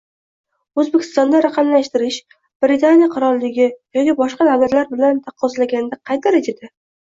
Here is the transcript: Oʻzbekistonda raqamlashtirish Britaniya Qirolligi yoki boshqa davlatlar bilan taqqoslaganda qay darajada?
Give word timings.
Oʻzbekistonda 0.83 1.41
raqamlashtirish 1.45 2.17
Britaniya 2.65 3.09
Qirolligi 3.17 3.69
yoki 3.99 4.17
boshqa 4.25 4.51
davlatlar 4.51 4.91
bilan 4.97 5.23
taqqoslaganda 5.31 6.03
qay 6.13 6.23
darajada? 6.29 6.75